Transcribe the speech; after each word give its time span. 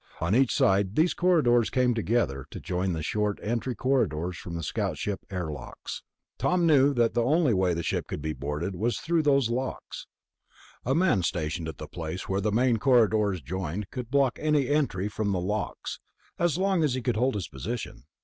On 0.19 0.33
each 0.33 0.51
side 0.51 0.95
these 0.95 1.13
corridors 1.13 1.69
came 1.69 1.93
together 1.93 2.47
to 2.49 2.59
join 2.59 2.93
the 2.93 3.03
short 3.03 3.37
entry 3.43 3.75
corridors 3.75 4.35
from 4.35 4.55
the 4.55 4.63
scout 4.63 4.97
ship 4.97 5.19
airlocks. 5.29 6.01
Tom 6.39 6.65
knew 6.65 6.91
that 6.95 7.13
the 7.13 7.21
only 7.23 7.53
way 7.53 7.75
the 7.75 7.83
ship 7.83 8.07
could 8.07 8.19
be 8.19 8.33
boarded 8.33 8.75
was 8.75 8.97
through 8.97 9.21
those 9.21 9.51
locks; 9.51 10.07
a 10.83 10.95
man 10.95 11.21
stationed 11.21 11.67
at 11.67 11.77
the 11.77 11.87
place 11.87 12.27
where 12.27 12.41
the 12.41 12.51
main 12.51 12.77
corridors 12.77 13.43
joined 13.43 13.91
could 13.91 14.09
block 14.09 14.39
any 14.41 14.67
entry 14.69 15.07
from 15.07 15.31
the 15.33 15.39
locks... 15.39 15.99
as 16.39 16.57
long 16.57 16.83
as 16.83 16.95
he 16.95 17.01
could 17.03 17.15
hold 17.15 17.35
his 17.35 17.47
position. 17.47 18.05